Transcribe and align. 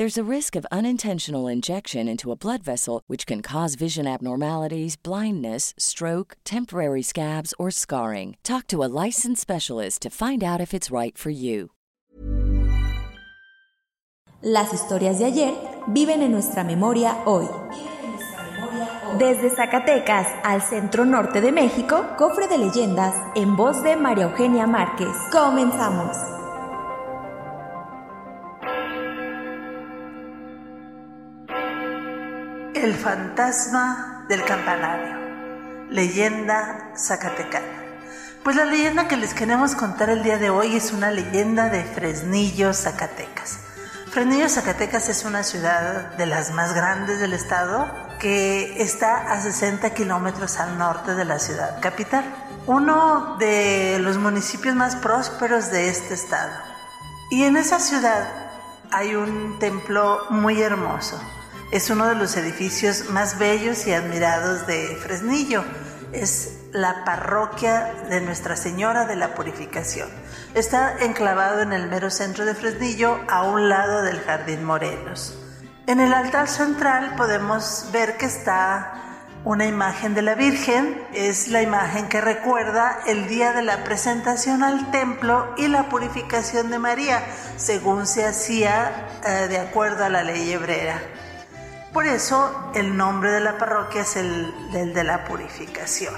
There's 0.00 0.16
a 0.16 0.34
risk 0.36 0.56
of 0.56 0.64
unintentional 0.72 1.46
injection 1.46 2.08
into 2.08 2.32
a 2.32 2.34
blood 2.34 2.62
vessel, 2.62 3.02
which 3.06 3.26
can 3.26 3.42
cause 3.42 3.74
vision 3.74 4.06
abnormalities, 4.06 4.96
blindness, 4.96 5.74
stroke, 5.76 6.38
temporary 6.42 7.02
scabs, 7.02 7.52
or 7.58 7.70
scarring. 7.70 8.38
Talk 8.42 8.66
to 8.68 8.82
a 8.82 8.88
licensed 9.04 9.42
specialist 9.42 10.00
to 10.00 10.08
find 10.08 10.42
out 10.42 10.58
if 10.58 10.72
it's 10.72 10.90
right 10.90 11.18
for 11.18 11.28
you. 11.28 11.72
Las 14.40 14.72
historias 14.72 15.18
de 15.18 15.26
ayer 15.26 15.54
viven 15.88 16.22
en 16.22 16.32
nuestra 16.32 16.64
memoria 16.64 17.18
hoy. 17.26 17.46
Desde 19.18 19.50
Zacatecas 19.50 20.26
al 20.44 20.62
centro 20.62 21.04
norte 21.04 21.42
de 21.42 21.52
México, 21.52 22.06
cofre 22.16 22.48
de 22.48 22.56
leyendas 22.56 23.14
en 23.36 23.54
voz 23.54 23.82
de 23.82 23.96
María 23.96 24.30
Eugenia 24.30 24.66
Márquez. 24.66 25.14
Comenzamos. 25.30 26.39
El 32.74 32.94
fantasma 32.94 34.24
del 34.28 34.44
campanario. 34.44 35.88
Leyenda 35.90 36.92
zacatecana. 36.96 37.66
Pues 38.44 38.54
la 38.54 38.64
leyenda 38.64 39.08
que 39.08 39.16
les 39.16 39.34
queremos 39.34 39.74
contar 39.74 40.08
el 40.08 40.22
día 40.22 40.38
de 40.38 40.50
hoy 40.50 40.76
es 40.76 40.92
una 40.92 41.10
leyenda 41.10 41.68
de 41.68 41.82
Fresnillo, 41.82 42.72
Zacatecas. 42.72 43.58
Fresnillo, 44.12 44.48
Zacatecas 44.48 45.08
es 45.08 45.24
una 45.24 45.42
ciudad 45.42 46.16
de 46.16 46.26
las 46.26 46.52
más 46.52 46.72
grandes 46.72 47.18
del 47.18 47.32
estado 47.32 47.90
que 48.20 48.80
está 48.80 49.32
a 49.32 49.40
60 49.40 49.90
kilómetros 49.90 50.60
al 50.60 50.78
norte 50.78 51.16
de 51.16 51.24
la 51.24 51.40
ciudad 51.40 51.80
capital. 51.80 52.24
Uno 52.66 53.36
de 53.38 53.98
los 54.00 54.16
municipios 54.16 54.76
más 54.76 54.94
prósperos 54.94 55.72
de 55.72 55.88
este 55.88 56.14
estado. 56.14 56.52
Y 57.32 57.42
en 57.42 57.56
esa 57.56 57.80
ciudad 57.80 58.28
hay 58.92 59.16
un 59.16 59.58
templo 59.58 60.20
muy 60.30 60.62
hermoso 60.62 61.20
es 61.70 61.88
uno 61.88 62.06
de 62.06 62.16
los 62.16 62.36
edificios 62.36 63.10
más 63.10 63.38
bellos 63.38 63.86
y 63.86 63.92
admirados 63.92 64.66
de 64.66 64.96
Fresnillo. 64.96 65.64
Es 66.12 66.56
la 66.72 67.04
parroquia 67.04 67.92
de 68.08 68.20
Nuestra 68.20 68.56
Señora 68.56 69.06
de 69.06 69.14
la 69.14 69.34
Purificación. 69.34 70.08
Está 70.54 70.96
enclavado 71.00 71.60
en 71.60 71.72
el 71.72 71.88
mero 71.88 72.10
centro 72.10 72.44
de 72.44 72.56
Fresnillo, 72.56 73.20
a 73.28 73.44
un 73.44 73.68
lado 73.68 74.02
del 74.02 74.20
Jardín 74.20 74.64
Morelos. 74.64 75.38
En 75.86 76.00
el 76.00 76.12
altar 76.12 76.48
central 76.48 77.14
podemos 77.16 77.86
ver 77.92 78.16
que 78.16 78.26
está 78.26 78.92
una 79.44 79.66
imagen 79.66 80.14
de 80.14 80.22
la 80.22 80.34
Virgen. 80.34 81.00
Es 81.14 81.46
la 81.48 81.62
imagen 81.62 82.08
que 82.08 82.20
recuerda 82.20 82.98
el 83.06 83.28
día 83.28 83.52
de 83.52 83.62
la 83.62 83.84
presentación 83.84 84.64
al 84.64 84.90
templo 84.90 85.54
y 85.56 85.68
la 85.68 85.88
purificación 85.88 86.70
de 86.70 86.80
María, 86.80 87.22
según 87.56 88.08
se 88.08 88.26
hacía 88.26 89.08
eh, 89.24 89.46
de 89.48 89.58
acuerdo 89.58 90.04
a 90.04 90.08
la 90.08 90.24
ley 90.24 90.52
hebrea. 90.52 91.00
Por 91.92 92.06
eso 92.06 92.70
el 92.74 92.96
nombre 92.96 93.32
de 93.32 93.40
la 93.40 93.58
parroquia 93.58 94.02
es 94.02 94.14
el, 94.14 94.52
de 94.94 95.02
la 95.02 95.24
purificación. 95.24 96.14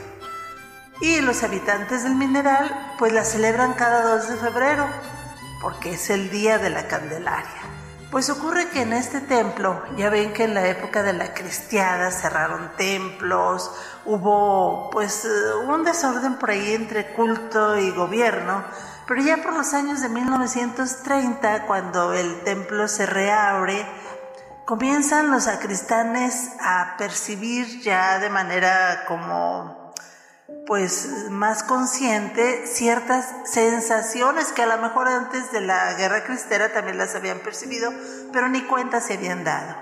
Y 1.00 1.20
los 1.22 1.42
habitantes 1.42 2.02
del 2.04 2.14
mineral 2.14 2.94
pues 2.98 3.12
la 3.12 3.24
celebran 3.24 3.72
cada 3.72 4.16
2 4.16 4.28
de 4.28 4.36
febrero 4.36 4.86
porque 5.62 5.92
es 5.94 6.10
el 6.10 6.30
día 6.30 6.58
de 6.58 6.68
la 6.68 6.88
Candelaria. 6.88 7.62
Pues 8.10 8.28
ocurre 8.28 8.68
que 8.68 8.82
en 8.82 8.92
este 8.92 9.22
templo, 9.22 9.82
ya 9.96 10.10
ven 10.10 10.34
que 10.34 10.44
en 10.44 10.52
la 10.52 10.68
época 10.68 11.02
de 11.02 11.14
la 11.14 11.32
cristiada 11.32 12.10
cerraron 12.10 12.72
templos, 12.76 13.70
hubo 14.04 14.90
pues 14.90 15.26
un 15.66 15.82
desorden 15.84 16.34
por 16.34 16.50
ahí 16.50 16.74
entre 16.74 17.14
culto 17.14 17.78
y 17.78 17.90
gobierno, 17.92 18.62
pero 19.08 19.22
ya 19.22 19.38
por 19.38 19.54
los 19.54 19.72
años 19.72 20.02
de 20.02 20.10
1930, 20.10 21.66
cuando 21.66 22.12
el 22.12 22.42
templo 22.42 22.86
se 22.86 23.06
reabre, 23.06 23.86
comienzan 24.66 25.30
los 25.30 25.44
sacristanes 25.44 26.50
a 26.60 26.94
percibir 26.96 27.80
ya 27.82 28.18
de 28.18 28.30
manera 28.30 29.04
como 29.06 29.92
pues 30.66 31.28
más 31.30 31.62
consciente 31.64 32.66
ciertas 32.66 33.34
sensaciones 33.44 34.52
que 34.52 34.62
a 34.62 34.66
lo 34.66 34.78
mejor 34.78 35.08
antes 35.08 35.50
de 35.50 35.60
la 35.60 35.94
guerra 35.94 36.24
cristera 36.24 36.72
también 36.72 36.98
las 36.98 37.14
habían 37.14 37.40
percibido, 37.40 37.92
pero 38.32 38.48
ni 38.48 38.62
cuenta 38.62 39.00
se 39.00 39.14
habían 39.14 39.44
dado. 39.44 39.74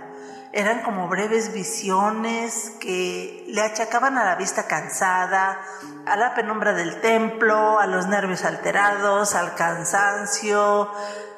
Eran 0.52 0.82
como 0.82 1.08
breves 1.08 1.52
visiones 1.52 2.72
que 2.80 3.44
le 3.48 3.60
achacaban 3.62 4.18
a 4.18 4.24
la 4.24 4.34
vista 4.34 4.66
cansada, 4.66 5.60
a 6.06 6.16
la 6.16 6.34
penumbra 6.34 6.72
del 6.72 7.00
templo, 7.00 7.78
a 7.78 7.86
los 7.86 8.08
nervios 8.08 8.44
alterados, 8.44 9.34
al 9.34 9.54
cansancio, 9.54 10.91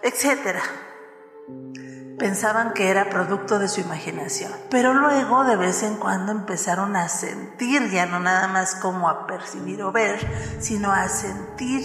etcétera 0.02 0.62
pensaban 2.18 2.72
que 2.72 2.90
era 2.90 3.10
producto 3.10 3.58
de 3.58 3.68
su 3.68 3.80
imaginación. 3.80 4.52
Pero 4.70 4.94
luego 4.94 5.44
de 5.44 5.56
vez 5.56 5.82
en 5.82 5.96
cuando 5.96 6.32
empezaron 6.32 6.96
a 6.96 7.08
sentir, 7.08 7.90
ya 7.90 8.06
no 8.06 8.20
nada 8.20 8.48
más 8.48 8.74
como 8.74 9.08
a 9.08 9.26
percibir 9.26 9.82
o 9.82 9.92
ver, 9.92 10.18
sino 10.60 10.92
a 10.92 11.08
sentir 11.08 11.82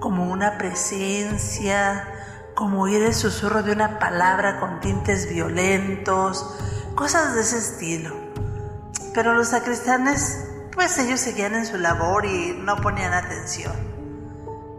como 0.00 0.30
una 0.30 0.58
presencia, 0.58 2.08
como 2.54 2.82
oír 2.82 3.02
el 3.02 3.14
susurro 3.14 3.62
de 3.62 3.72
una 3.72 3.98
palabra 3.98 4.58
con 4.60 4.80
tintes 4.80 5.28
violentos, 5.28 6.58
cosas 6.94 7.34
de 7.34 7.42
ese 7.42 7.58
estilo. 7.58 8.14
Pero 9.14 9.34
los 9.34 9.48
sacristanes, 9.48 10.44
pues 10.72 10.98
ellos 10.98 11.20
seguían 11.20 11.54
en 11.54 11.66
su 11.66 11.78
labor 11.78 12.26
y 12.26 12.56
no 12.58 12.76
ponían 12.76 13.12
atención. 13.12 13.72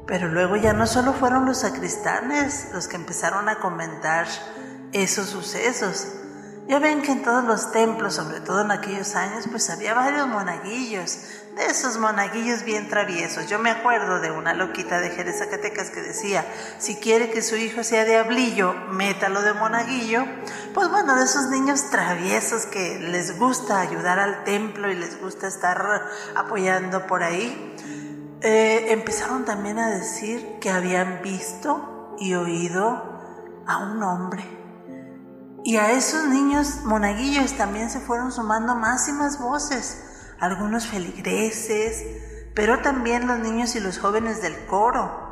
Pero 0.06 0.28
luego 0.28 0.56
ya 0.56 0.74
no 0.74 0.88
solo 0.88 1.14
fueron 1.14 1.46
los 1.46 1.60
sacristanes 1.60 2.70
los 2.74 2.88
que 2.88 2.96
empezaron 2.96 3.48
a 3.48 3.60
comentar 3.60 4.28
esos 4.94 5.28
sucesos. 5.28 6.08
Ya 6.70 6.78
ven 6.78 7.02
que 7.02 7.12
en 7.12 7.24
todos 7.24 7.44
los 7.46 7.72
templos, 7.72 8.14
sobre 8.14 8.42
todo 8.42 8.62
en 8.62 8.70
aquellos 8.70 9.16
años, 9.16 9.46
pues 9.50 9.72
había 9.72 9.96
varios 9.96 10.28
monaguillos, 10.28 11.18
de 11.56 11.66
esos 11.66 11.98
monaguillos 11.98 12.64
bien 12.64 12.88
traviesos. 12.88 13.48
Yo 13.48 13.58
me 13.58 13.72
acuerdo 13.72 14.20
de 14.20 14.30
una 14.30 14.54
loquita 14.54 15.00
de 15.00 15.10
Jerez 15.10 15.40
Zacatecas 15.40 15.90
que 15.90 16.02
decía, 16.02 16.46
si 16.78 16.98
quiere 16.98 17.32
que 17.32 17.42
su 17.42 17.56
hijo 17.56 17.84
sea 17.84 18.06
diablillo, 18.06 18.76
métalo 18.92 19.42
de 19.42 19.54
monaguillo. 19.54 20.28
Pues 20.76 20.92
bueno, 20.92 21.16
de 21.16 21.26
esos 21.26 21.50
niños 21.50 21.90
traviesos 21.90 22.68
que 22.68 23.00
les 23.00 23.40
gusta 23.40 23.80
ayudar 23.80 24.20
al 24.20 24.44
templo 24.44 24.92
y 24.92 24.96
les 24.96 25.20
gusta 25.20 25.48
estar 25.48 25.84
apoyando 26.36 27.08
por 27.08 27.24
ahí, 27.24 27.76
eh, 28.42 28.94
empezaron 28.94 29.44
también 29.44 29.80
a 29.80 29.90
decir 29.90 30.60
que 30.62 30.70
habían 30.70 31.24
visto 31.24 32.16
y 32.20 32.36
oído 32.36 33.64
a 33.66 33.78
un 33.78 34.04
hombre 34.04 34.60
y 35.64 35.78
a 35.78 35.92
esos 35.92 36.26
niños 36.26 36.84
monaguillos 36.86 37.54
también 37.54 37.90
se 37.90 38.00
fueron 38.00 38.32
sumando 38.32 38.76
más 38.76 39.08
y 39.10 39.14
más 39.14 39.40
voces, 39.40 40.04
algunos 40.40 40.88
feligreses, 40.88 42.04
pero 42.56 42.82
también 42.82 43.28
los 43.28 43.40
niños 43.40 43.76
y 43.76 43.80
los 43.80 44.00
jóvenes 44.00 44.42
del 44.42 44.66
coro, 44.66 45.29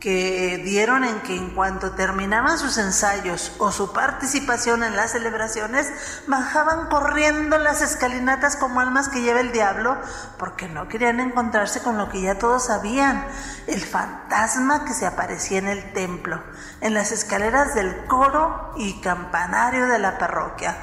que 0.00 0.60
dieron 0.64 1.02
en 1.02 1.20
que 1.22 1.34
en 1.34 1.50
cuanto 1.50 1.92
terminaban 1.92 2.56
sus 2.58 2.78
ensayos 2.78 3.52
o 3.58 3.72
su 3.72 3.92
participación 3.92 4.84
en 4.84 4.94
las 4.94 5.12
celebraciones, 5.12 5.92
bajaban 6.28 6.88
corriendo 6.88 7.58
las 7.58 7.82
escalinatas 7.82 8.56
como 8.56 8.80
almas 8.80 9.08
que 9.08 9.22
lleva 9.22 9.40
el 9.40 9.50
diablo, 9.50 9.96
porque 10.38 10.68
no 10.68 10.86
querían 10.86 11.18
encontrarse 11.18 11.80
con 11.80 11.98
lo 11.98 12.08
que 12.08 12.20
ya 12.20 12.38
todos 12.38 12.66
sabían, 12.66 13.26
el 13.66 13.80
fantasma 13.84 14.84
que 14.84 14.94
se 14.94 15.06
aparecía 15.06 15.58
en 15.58 15.68
el 15.68 15.92
templo, 15.92 16.42
en 16.80 16.94
las 16.94 17.10
escaleras 17.10 17.74
del 17.74 18.04
coro 18.06 18.74
y 18.76 19.00
campanario 19.00 19.86
de 19.86 19.98
la 19.98 20.16
parroquia. 20.16 20.76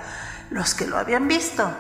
Los 0.50 0.76
que 0.76 0.88
lo 0.88 0.98
habían 0.98 1.28
visto 1.28 1.74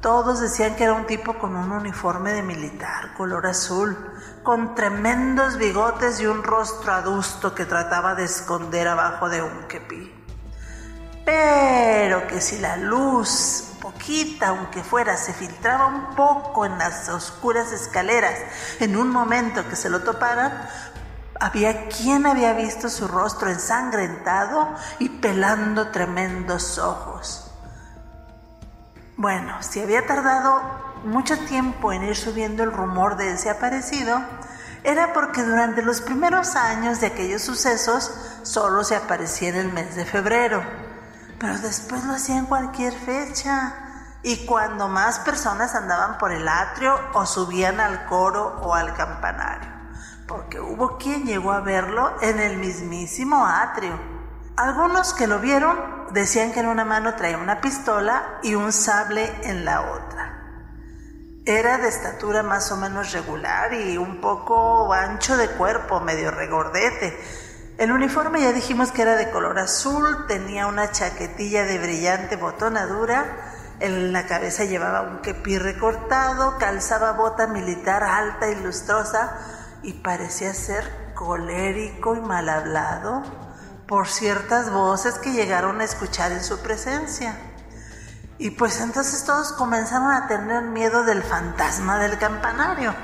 Todos 0.00 0.40
decían 0.40 0.76
que 0.76 0.84
era 0.84 0.92
un 0.92 1.06
tipo 1.06 1.34
con 1.34 1.56
un 1.56 1.72
uniforme 1.72 2.32
de 2.32 2.42
militar, 2.42 3.14
color 3.14 3.46
azul, 3.48 3.96
con 4.44 4.76
tremendos 4.76 5.56
bigotes 5.56 6.20
y 6.20 6.26
un 6.26 6.44
rostro 6.44 6.92
adusto 6.92 7.52
que 7.52 7.64
trataba 7.64 8.14
de 8.14 8.24
esconder 8.24 8.86
abajo 8.86 9.28
de 9.28 9.42
un 9.42 9.66
kepi. 9.66 10.14
Pero 11.24 12.28
que 12.28 12.40
si 12.40 12.60
la 12.60 12.76
luz, 12.76 13.72
poquita 13.82 14.48
aunque 14.48 14.84
fuera, 14.84 15.16
se 15.16 15.34
filtraba 15.34 15.86
un 15.86 16.14
poco 16.14 16.64
en 16.64 16.78
las 16.78 17.08
oscuras 17.08 17.72
escaleras, 17.72 18.38
en 18.78 18.96
un 18.96 19.10
momento 19.10 19.68
que 19.68 19.74
se 19.74 19.90
lo 19.90 20.04
toparan, 20.04 20.68
había 21.40 21.88
quien 21.88 22.24
había 22.24 22.52
visto 22.52 22.88
su 22.88 23.08
rostro 23.08 23.50
ensangrentado 23.50 24.68
y 25.00 25.08
pelando 25.08 25.90
tremendos 25.90 26.78
ojos. 26.78 27.47
Bueno, 29.18 29.60
si 29.64 29.80
había 29.80 30.06
tardado 30.06 30.62
mucho 31.02 31.36
tiempo 31.36 31.92
en 31.92 32.04
ir 32.04 32.14
subiendo 32.14 32.62
el 32.62 32.70
rumor 32.70 33.16
de 33.16 33.32
ese 33.32 33.50
aparecido, 33.50 34.16
era 34.84 35.12
porque 35.12 35.42
durante 35.42 35.82
los 35.82 36.00
primeros 36.00 36.54
años 36.54 37.00
de 37.00 37.08
aquellos 37.08 37.42
sucesos 37.42 38.12
solo 38.44 38.84
se 38.84 38.94
aparecía 38.94 39.48
en 39.48 39.56
el 39.56 39.72
mes 39.72 39.96
de 39.96 40.04
febrero, 40.04 40.62
pero 41.40 41.58
después 41.58 42.04
lo 42.04 42.12
hacía 42.12 42.38
en 42.38 42.46
cualquier 42.46 42.92
fecha. 42.92 43.74
Y 44.22 44.46
cuando 44.46 44.86
más 44.86 45.18
personas 45.18 45.74
andaban 45.74 46.16
por 46.18 46.30
el 46.30 46.46
atrio 46.46 46.94
o 47.14 47.26
subían 47.26 47.80
al 47.80 48.06
coro 48.06 48.60
o 48.62 48.72
al 48.72 48.94
campanario, 48.94 49.68
porque 50.28 50.60
hubo 50.60 50.96
quien 50.96 51.24
llegó 51.24 51.50
a 51.50 51.60
verlo 51.60 52.14
en 52.20 52.38
el 52.38 52.58
mismísimo 52.58 53.44
atrio. 53.44 53.98
Algunos 54.56 55.12
que 55.12 55.26
lo 55.26 55.40
vieron 55.40 55.97
decían 56.12 56.52
que 56.52 56.60
en 56.60 56.66
una 56.66 56.84
mano 56.84 57.14
traía 57.14 57.38
una 57.38 57.60
pistola 57.60 58.38
y 58.42 58.54
un 58.54 58.72
sable 58.72 59.30
en 59.42 59.64
la 59.64 59.80
otra. 59.92 60.34
Era 61.44 61.78
de 61.78 61.88
estatura 61.88 62.42
más 62.42 62.70
o 62.72 62.76
menos 62.76 63.12
regular 63.12 63.72
y 63.72 63.96
un 63.96 64.20
poco 64.20 64.92
ancho 64.92 65.36
de 65.36 65.48
cuerpo, 65.48 66.00
medio 66.00 66.30
regordete. 66.30 67.18
El 67.78 67.92
uniforme 67.92 68.40
ya 68.40 68.52
dijimos 68.52 68.92
que 68.92 69.02
era 69.02 69.16
de 69.16 69.30
color 69.30 69.58
azul, 69.58 70.26
tenía 70.26 70.66
una 70.66 70.90
chaquetilla 70.90 71.64
de 71.64 71.78
brillante 71.78 72.36
botonadura, 72.36 73.24
en 73.80 74.12
la 74.12 74.26
cabeza 74.26 74.64
llevaba 74.64 75.02
un 75.02 75.18
kepi 75.22 75.58
recortado, 75.58 76.58
calzaba 76.58 77.12
bota 77.12 77.46
militar 77.46 78.02
alta 78.02 78.50
y 78.50 78.56
lustrosa 78.56 79.38
y 79.82 79.94
parecía 79.94 80.52
ser 80.52 81.14
colérico 81.14 82.16
y 82.16 82.20
mal 82.20 82.48
hablado 82.48 83.47
por 83.88 84.06
ciertas 84.06 84.70
voces 84.70 85.14
que 85.14 85.32
llegaron 85.32 85.80
a 85.80 85.84
escuchar 85.84 86.30
en 86.30 86.44
su 86.44 86.58
presencia. 86.58 87.36
Y 88.36 88.50
pues 88.50 88.80
entonces 88.80 89.24
todos 89.24 89.52
comenzaron 89.52 90.12
a 90.12 90.28
tener 90.28 90.62
miedo 90.62 91.04
del 91.04 91.22
fantasma 91.22 91.98
del 91.98 92.18
campanario. 92.18 92.94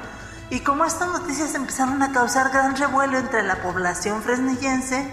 Y 0.51 0.61
como 0.61 0.85
estas 0.85 1.09
noticias 1.09 1.55
empezaron 1.55 2.03
a 2.03 2.13
causar 2.13 2.51
gran 2.51 2.77
revuelo 2.77 3.17
entre 3.17 3.43
la 3.43 3.63
población 3.63 4.23
fresnillense, 4.23 5.11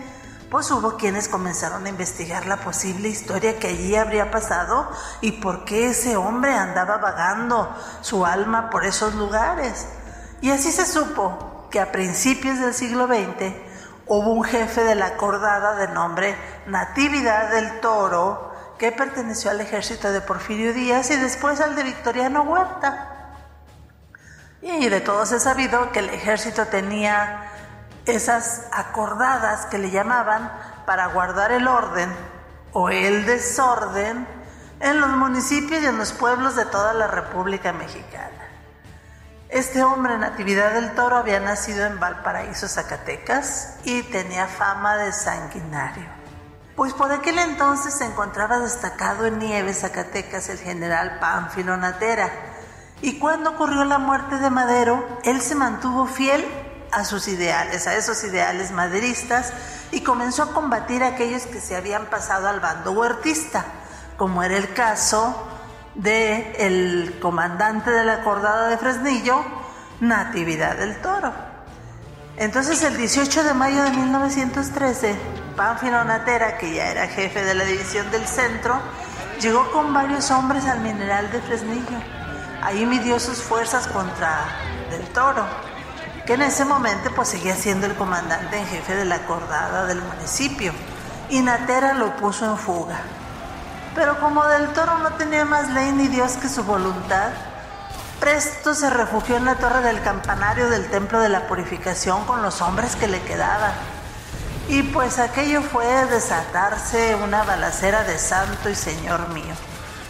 pues 0.49 0.69
hubo 0.71 0.97
quienes 0.97 1.29
comenzaron 1.29 1.85
a 1.85 1.89
investigar 1.89 2.45
la 2.45 2.57
posible 2.57 3.07
historia 3.07 3.57
que 3.57 3.69
allí 3.69 3.95
habría 3.95 4.29
pasado 4.29 4.91
y 5.21 5.31
por 5.31 5.63
qué 5.63 5.91
ese 5.91 6.17
hombre 6.17 6.53
andaba 6.53 6.97
vagando 6.97 7.73
su 8.01 8.25
alma 8.25 8.69
por 8.69 8.85
esos 8.85 9.15
lugares. 9.15 9.87
Y 10.41 10.51
así 10.51 10.69
se 10.69 10.85
supo 10.85 11.69
que 11.71 11.79
a 11.79 11.93
principios 11.93 12.59
del 12.59 12.73
siglo 12.73 13.07
XX 13.07 13.70
hubo 14.07 14.33
un 14.33 14.43
jefe 14.43 14.83
de 14.83 14.95
la 14.95 15.17
cordada 15.17 15.75
de 15.75 15.87
nombre 15.89 16.35
Natividad 16.67 17.51
del 17.51 17.79
Toro 17.79 18.51
que 18.77 18.91
perteneció 18.91 19.51
al 19.51 19.61
ejército 19.61 20.11
de 20.11 20.21
Porfirio 20.21 20.73
Díaz 20.73 21.11
y 21.11 21.15
después 21.15 21.61
al 21.61 21.75
de 21.75 21.83
Victoriano 21.83 22.41
Huerta. 22.43 23.35
Y 24.61 24.89
de 24.89 25.01
todos 25.01 25.31
he 25.31 25.39
sabido 25.39 25.91
que 25.91 25.99
el 25.99 26.09
ejército 26.09 26.65
tenía 26.65 27.51
esas 28.05 28.67
acordadas 28.71 29.67
que 29.67 29.77
le 29.77 29.91
llamaban 29.91 30.51
para 30.85 31.07
guardar 31.07 31.51
el 31.51 31.67
orden 31.67 32.11
o 32.73 32.89
el 32.89 33.25
desorden 33.25 34.27
en 34.79 34.99
los 34.99 35.09
municipios 35.11 35.83
y 35.83 35.85
en 35.85 35.97
los 35.97 36.11
pueblos 36.13 36.55
de 36.55 36.65
toda 36.65 36.93
la 36.93 37.07
República 37.07 37.71
Mexicana. 37.73 38.40
Este 39.51 39.83
hombre, 39.83 40.17
Natividad 40.17 40.71
del 40.71 40.95
Toro, 40.95 41.17
había 41.17 41.41
nacido 41.41 41.85
en 41.85 41.99
Valparaíso, 41.99 42.69
Zacatecas, 42.69 43.75
y 43.83 44.01
tenía 44.03 44.47
fama 44.47 44.95
de 44.95 45.11
sanguinario. 45.11 46.05
Pues 46.77 46.93
por 46.93 47.11
aquel 47.11 47.37
entonces 47.37 47.95
se 47.95 48.05
encontraba 48.05 48.59
destacado 48.59 49.25
en 49.25 49.39
Nieves, 49.39 49.81
Zacatecas, 49.81 50.47
el 50.47 50.57
general 50.57 51.19
Pánfilo 51.19 51.75
Natera. 51.75 52.31
Y 53.01 53.19
cuando 53.19 53.49
ocurrió 53.49 53.83
la 53.83 53.97
muerte 53.97 54.37
de 54.37 54.49
Madero, 54.49 55.05
él 55.23 55.41
se 55.41 55.55
mantuvo 55.55 56.05
fiel 56.05 56.45
a 56.93 57.03
sus 57.03 57.27
ideales, 57.27 57.87
a 57.87 57.95
esos 57.95 58.23
ideales 58.23 58.71
maderistas, 58.71 59.51
y 59.91 59.99
comenzó 59.99 60.43
a 60.43 60.53
combatir 60.53 61.03
a 61.03 61.07
aquellos 61.07 61.45
que 61.45 61.59
se 61.59 61.75
habían 61.75 62.05
pasado 62.05 62.47
al 62.47 62.61
bando 62.61 62.93
huertista, 62.93 63.65
como 64.15 64.43
era 64.43 64.55
el 64.55 64.73
caso 64.73 65.35
de 65.95 66.53
el 66.59 67.19
comandante 67.21 67.91
de 67.91 68.05
la 68.05 68.23
cordada 68.23 68.69
de 68.69 68.77
Fresnillo, 68.77 69.43
Natividad 69.99 70.77
del 70.77 71.01
Toro. 71.01 71.33
Entonces 72.37 72.81
el 72.83 72.97
18 72.97 73.43
de 73.43 73.53
mayo 73.53 73.83
de 73.83 73.91
1913, 73.91 75.15
Pánfilo 75.55 76.03
Natera, 76.03 76.57
que 76.57 76.73
ya 76.73 76.87
era 76.87 77.07
jefe 77.07 77.43
de 77.43 77.53
la 77.53 77.65
división 77.65 78.09
del 78.09 78.25
centro, 78.25 78.79
llegó 79.41 79.69
con 79.71 79.93
varios 79.93 80.31
hombres 80.31 80.65
al 80.65 80.79
mineral 80.79 81.31
de 81.31 81.41
Fresnillo. 81.41 81.99
Ahí 82.63 82.85
midió 82.85 83.19
sus 83.19 83.41
fuerzas 83.41 83.87
contra 83.87 84.45
Del 84.89 85.03
Toro, 85.09 85.45
que 86.25 86.33
en 86.33 86.43
ese 86.43 86.63
momento 86.63 87.11
pues 87.15 87.29
seguía 87.29 87.55
siendo 87.55 87.85
el 87.85 87.95
comandante 87.95 88.57
en 88.57 88.67
jefe 88.67 88.95
de 88.95 89.05
la 89.05 89.25
cordada 89.25 89.85
del 89.85 90.01
municipio, 90.01 90.71
y 91.29 91.41
Natera 91.41 91.93
lo 91.93 92.15
puso 92.15 92.45
en 92.45 92.57
fuga. 92.57 93.01
Pero 93.95 94.19
como 94.19 94.45
del 94.45 94.71
toro 94.73 94.99
no 94.99 95.11
tenía 95.13 95.43
más 95.43 95.69
ley 95.69 95.91
ni 95.91 96.07
Dios 96.07 96.33
que 96.33 96.47
su 96.47 96.63
voluntad, 96.63 97.31
presto 98.21 98.73
se 98.73 98.89
refugió 98.89 99.35
en 99.35 99.45
la 99.45 99.55
torre 99.55 99.81
del 99.81 100.01
campanario 100.01 100.69
del 100.69 100.89
templo 100.89 101.19
de 101.19 101.27
la 101.27 101.47
purificación 101.47 102.23
con 102.25 102.41
los 102.41 102.61
hombres 102.61 102.95
que 102.95 103.07
le 103.07 103.21
quedaban. 103.21 103.73
Y 104.69 104.83
pues 104.83 105.19
aquello 105.19 105.61
fue 105.61 105.85
desatarse 106.05 107.15
una 107.15 107.43
balacera 107.43 108.03
de 108.03 108.17
santo 108.17 108.69
y 108.69 108.75
señor 108.75 109.27
mío. 109.29 109.53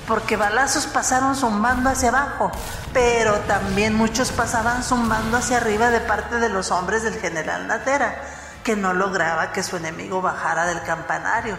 Porque 0.07 0.37
balazos 0.37 0.85
pasaron 0.87 1.35
zumbando 1.35 1.89
hacia 1.89 2.09
abajo, 2.09 2.51
pero 2.93 3.39
también 3.41 3.95
muchos 3.95 4.31
pasaban 4.31 4.83
zumbando 4.83 5.37
hacia 5.37 5.57
arriba 5.57 5.89
de 5.89 6.01
parte 6.01 6.35
de 6.37 6.49
los 6.49 6.69
hombres 6.69 7.01
del 7.01 7.19
general 7.19 7.65
Natera, 7.65 8.21
que 8.63 8.75
no 8.75 8.93
lograba 8.93 9.51
que 9.51 9.63
su 9.63 9.77
enemigo 9.77 10.21
bajara 10.21 10.65
del 10.65 10.83
campanario. 10.83 11.57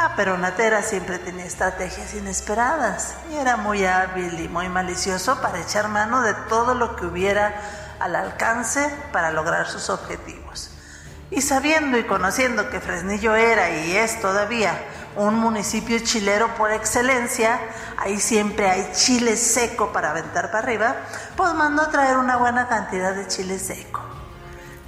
Ah, 0.00 0.12
pero 0.14 0.38
Natera 0.38 0.84
siempre 0.84 1.18
tenía 1.18 1.44
estrategias 1.44 2.14
inesperadas 2.14 3.16
y 3.32 3.36
era 3.36 3.56
muy 3.56 3.84
hábil 3.84 4.38
y 4.38 4.46
muy 4.46 4.68
malicioso 4.68 5.40
para 5.42 5.60
echar 5.60 5.88
mano 5.88 6.22
de 6.22 6.34
todo 6.48 6.74
lo 6.74 6.94
que 6.94 7.04
hubiera 7.04 7.60
al 7.98 8.14
alcance 8.14 8.94
para 9.10 9.32
lograr 9.32 9.66
sus 9.66 9.90
objetivos. 9.90 10.70
Y 11.32 11.42
sabiendo 11.42 11.98
y 11.98 12.04
conociendo 12.04 12.70
que 12.70 12.78
Fresnillo 12.78 13.34
era 13.34 13.70
y 13.70 13.96
es 13.96 14.20
todavía 14.20 14.80
un 15.16 15.34
municipio 15.34 15.98
chilero 15.98 16.54
por 16.54 16.70
excelencia, 16.70 17.58
ahí 17.96 18.20
siempre 18.20 18.70
hay 18.70 18.92
chile 18.92 19.36
seco 19.36 19.92
para 19.92 20.10
aventar 20.10 20.52
para 20.52 20.60
arriba, 20.60 20.94
pues 21.36 21.52
mandó 21.54 21.88
traer 21.88 22.18
una 22.18 22.36
buena 22.36 22.68
cantidad 22.68 23.14
de 23.14 23.26
chile 23.26 23.58
seco 23.58 23.97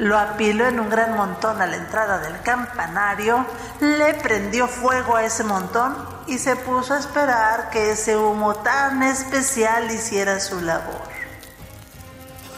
lo 0.01 0.19
apiló 0.19 0.67
en 0.67 0.81
un 0.81 0.89
gran 0.89 1.15
montón 1.15 1.61
a 1.61 1.67
la 1.67 1.77
entrada 1.77 2.21
del 2.21 2.41
campanario, 2.41 3.45
le 3.81 4.15
prendió 4.15 4.67
fuego 4.67 5.17
a 5.17 5.25
ese 5.25 5.45
montón 5.45 5.95
y 6.27 6.39
se 6.39 6.57
puso 6.57 6.95
a 6.95 6.99
esperar 6.99 7.69
que 7.69 7.91
ese 7.91 8.17
humo 8.17 8.55
tan 8.55 9.03
especial 9.03 9.91
hiciera 9.91 10.41
su 10.41 10.59
labor. 10.63 11.03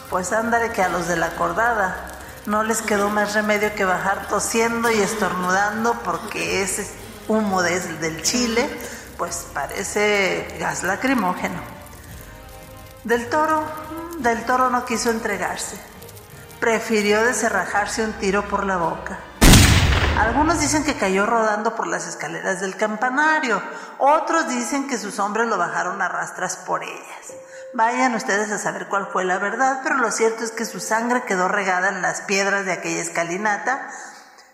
Pues 0.09 0.31
ándale 0.31 0.71
que 0.71 0.83
a 0.83 0.87
los 0.87 1.09
de 1.09 1.17
la 1.17 1.31
cordada 1.31 2.07
no 2.45 2.63
les 2.63 2.81
quedó 2.81 3.09
más 3.09 3.33
remedio 3.33 3.75
que 3.75 3.83
bajar 3.83 4.27
tosiendo 4.29 4.89
y 4.89 5.01
estornudando 5.01 5.99
porque 6.05 6.61
ese 6.61 6.89
humo 7.27 7.61
del 7.61 8.21
chile 8.21 8.69
pues 9.17 9.47
parece 9.53 10.47
gas 10.61 10.83
lacrimógeno. 10.83 11.59
Del 13.03 13.27
toro, 13.29 13.63
del 14.19 14.45
toro 14.45 14.69
no 14.69 14.85
quiso 14.85 15.09
entregarse 15.09 15.92
prefirió 16.63 17.21
deserrajarse 17.25 18.05
un 18.05 18.13
tiro 18.13 18.47
por 18.47 18.65
la 18.65 18.77
boca. 18.77 19.19
Algunos 20.17 20.61
dicen 20.61 20.85
que 20.85 20.95
cayó 20.95 21.25
rodando 21.25 21.75
por 21.75 21.87
las 21.87 22.07
escaleras 22.07 22.61
del 22.61 22.77
campanario, 22.77 23.61
otros 23.97 24.47
dicen 24.47 24.87
que 24.87 24.97
sus 24.97 25.19
hombres 25.19 25.49
lo 25.49 25.57
bajaron 25.57 26.01
a 26.01 26.07
rastras 26.07 26.55
por 26.55 26.81
ellas. 26.81 27.33
Vayan 27.73 28.15
ustedes 28.15 28.49
a 28.49 28.57
saber 28.57 28.87
cuál 28.87 29.07
fue 29.07 29.25
la 29.25 29.39
verdad, 29.39 29.81
pero 29.83 29.97
lo 29.97 30.09
cierto 30.09 30.45
es 30.45 30.51
que 30.51 30.63
su 30.63 30.79
sangre 30.79 31.23
quedó 31.23 31.49
regada 31.49 31.89
en 31.89 32.01
las 32.01 32.21
piedras 32.21 32.65
de 32.65 32.71
aquella 32.71 33.01
escalinata. 33.01 33.89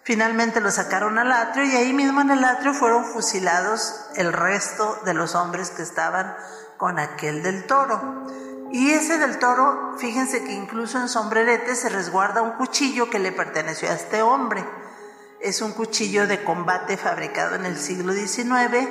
Finalmente 0.02 0.62
lo 0.62 0.72
sacaron 0.72 1.20
al 1.20 1.32
atrio 1.32 1.66
y 1.66 1.76
ahí 1.76 1.94
mismo 1.94 2.22
en 2.22 2.32
el 2.32 2.44
atrio 2.44 2.74
fueron 2.74 3.06
fusilados 3.06 4.08
el 4.16 4.34
resto 4.34 5.00
de 5.06 5.14
los 5.14 5.36
hombres 5.36 5.70
que 5.70 5.84
estaban 5.84 6.36
con 6.78 6.98
aquel 6.98 7.44
del 7.44 7.68
toro. 7.68 8.26
Y 8.72 8.92
ese 8.92 9.18
del 9.18 9.40
toro, 9.40 9.96
fíjense 9.98 10.44
que 10.44 10.54
incluso 10.54 11.00
en 11.00 11.10
sombrerete 11.10 11.76
se 11.76 11.90
resguarda 11.90 12.44
un 12.44 12.52
cuchillo 12.52 13.10
que 13.10 13.20
le 13.20 13.32
perteneció 13.32 13.90
a 13.90 13.94
este 13.94 14.22
hombre. 14.22 14.64
Es 15.40 15.62
un 15.62 15.72
cuchillo 15.72 16.28
de 16.28 16.44
combate 16.44 16.96
fabricado 16.96 17.56
en 17.56 17.66
el 17.66 17.78
siglo 17.78 18.14
XIX, 18.14 18.88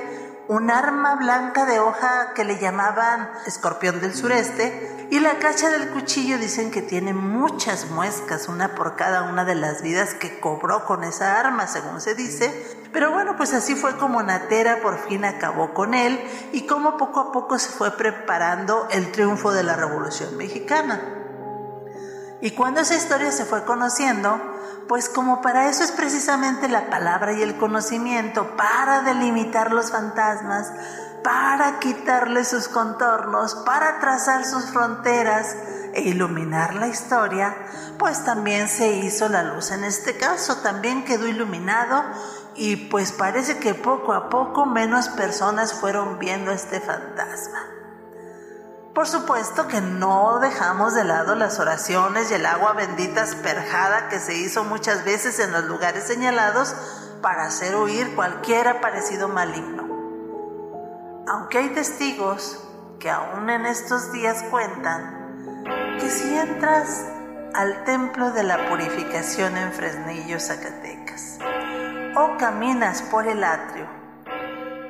un 0.48 0.70
arma 0.70 1.14
blanca 1.16 1.66
de 1.66 1.78
hoja 1.78 2.32
que 2.34 2.44
le 2.44 2.58
llamaban 2.58 3.30
escorpión 3.46 4.00
del 4.00 4.14
sureste, 4.14 5.08
y 5.10 5.20
la 5.20 5.38
cacha 5.38 5.70
del 5.70 5.90
cuchillo 5.90 6.38
dicen 6.38 6.70
que 6.70 6.82
tiene 6.82 7.12
muchas 7.14 7.90
muescas, 7.90 8.48
una 8.48 8.74
por 8.74 8.96
cada 8.96 9.22
una 9.22 9.44
de 9.44 9.54
las 9.54 9.82
vidas 9.82 10.14
que 10.14 10.40
cobró 10.40 10.86
con 10.86 11.04
esa 11.04 11.38
arma, 11.38 11.66
según 11.66 12.00
se 12.00 12.14
dice. 12.14 12.77
Pero 12.92 13.10
bueno, 13.12 13.36
pues 13.36 13.52
así 13.52 13.74
fue 13.74 13.96
como 13.96 14.22
Natera 14.22 14.80
por 14.80 14.98
fin 14.98 15.24
acabó 15.24 15.74
con 15.74 15.94
él 15.94 16.18
y 16.52 16.66
como 16.66 16.96
poco 16.96 17.20
a 17.20 17.32
poco 17.32 17.58
se 17.58 17.68
fue 17.70 17.90
preparando 17.96 18.88
el 18.90 19.12
triunfo 19.12 19.52
de 19.52 19.62
la 19.62 19.76
Revolución 19.76 20.36
Mexicana. 20.36 21.00
Y 22.40 22.52
cuando 22.52 22.80
esa 22.80 22.96
historia 22.96 23.32
se 23.32 23.44
fue 23.44 23.64
conociendo, 23.64 24.40
pues 24.88 25.08
como 25.08 25.42
para 25.42 25.68
eso 25.68 25.82
es 25.82 25.92
precisamente 25.92 26.68
la 26.68 26.88
palabra 26.88 27.32
y 27.32 27.42
el 27.42 27.58
conocimiento, 27.58 28.56
para 28.56 29.02
delimitar 29.02 29.72
los 29.72 29.90
fantasmas, 29.90 30.72
para 31.22 31.78
quitarle 31.78 32.44
sus 32.44 32.68
contornos, 32.68 33.54
para 33.66 33.98
trazar 33.98 34.44
sus 34.44 34.66
fronteras 34.66 35.56
e 35.94 36.02
iluminar 36.02 36.74
la 36.74 36.88
historia, 36.88 37.56
pues 37.98 38.24
también 38.24 38.68
se 38.68 38.92
hizo 38.92 39.28
la 39.28 39.42
luz. 39.42 39.72
En 39.72 39.84
este 39.84 40.16
caso 40.16 40.58
también 40.58 41.04
quedó 41.04 41.26
iluminado 41.26 42.04
y 42.58 42.74
pues 42.76 43.12
parece 43.12 43.58
que 43.58 43.74
poco 43.74 44.12
a 44.12 44.28
poco 44.28 44.66
menos 44.66 45.08
personas 45.08 45.72
fueron 45.72 46.18
viendo 46.18 46.50
este 46.50 46.80
fantasma. 46.80 47.64
Por 48.94 49.06
supuesto 49.06 49.68
que 49.68 49.80
no 49.80 50.40
dejamos 50.40 50.92
de 50.92 51.04
lado 51.04 51.36
las 51.36 51.60
oraciones 51.60 52.32
y 52.32 52.34
el 52.34 52.44
agua 52.44 52.72
bendita 52.72 53.22
asperjada 53.22 54.08
que 54.08 54.18
se 54.18 54.34
hizo 54.34 54.64
muchas 54.64 55.04
veces 55.04 55.38
en 55.38 55.52
los 55.52 55.64
lugares 55.66 56.02
señalados 56.02 56.74
para 57.22 57.44
hacer 57.44 57.76
huir 57.76 58.16
cualquier 58.16 58.66
aparecido 58.66 59.28
maligno. 59.28 59.86
Aunque 61.28 61.58
hay 61.58 61.68
testigos 61.74 62.60
que 62.98 63.08
aún 63.08 63.50
en 63.50 63.66
estos 63.66 64.10
días 64.10 64.42
cuentan 64.50 65.62
que 66.00 66.10
si 66.10 66.36
entras 66.36 67.06
al 67.54 67.84
templo 67.84 68.32
de 68.32 68.42
la 68.42 68.68
purificación 68.68 69.56
en 69.56 69.72
Fresnillo, 69.72 70.40
Zacatecas, 70.40 71.38
caminas 72.36 73.02
por 73.02 73.28
el 73.28 73.44
atrio, 73.44 73.86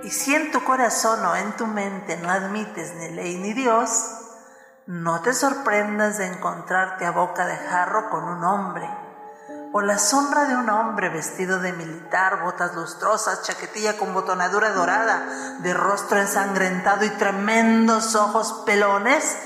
y 0.03 0.11
si 0.11 0.35
en 0.35 0.51
tu 0.51 0.65
corazón 0.65 1.25
o 1.27 1.37
en 1.37 1.53
tu 1.57 1.67
mente 1.67 2.17
no 2.17 2.31
admites 2.31 2.95
ni 2.95 3.11
ley 3.11 3.37
ni 3.37 3.53
Dios, 3.53 3.91
no 4.87 5.21
te 5.21 5.35
sorprendas 5.35 6.17
de 6.17 6.27
encontrarte 6.27 7.05
a 7.05 7.11
boca 7.11 7.45
de 7.47 7.57
jarro 7.57 8.09
con 8.09 8.25
un 8.25 8.43
hombre, 8.45 8.89
o 9.75 9.83
la 9.83 9.99
sombra 9.99 10.47
de 10.47 10.57
un 10.57 10.71
hombre 10.71 11.11
vestido 11.11 11.59
de 11.59 11.75
militar, 11.75 12.41
botas 12.43 12.75
lustrosas, 12.75 13.43
chaquetilla 13.43 13.99
con 13.99 14.15
botonadura 14.15 14.71
dorada, 14.71 15.59
de 15.59 15.75
rostro 15.75 16.19
ensangrentado 16.19 17.05
y 17.05 17.11
tremendos 17.11 18.15
ojos 18.15 18.63
pelones, 18.65 19.37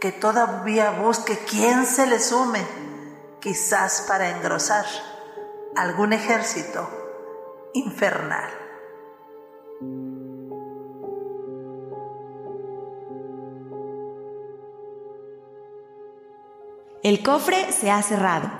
que 0.00 0.10
todavía 0.10 0.90
busque 0.90 1.38
quién 1.48 1.86
se 1.86 2.08
le 2.08 2.18
sume, 2.18 2.66
quizás 3.38 4.04
para 4.08 4.30
engrosar 4.30 4.86
algún 5.76 6.12
ejército 6.12 6.99
infernal. 7.74 8.50
El 17.02 17.22
cofre 17.22 17.72
se 17.72 17.90
ha 17.90 18.02
cerrado. 18.02 18.50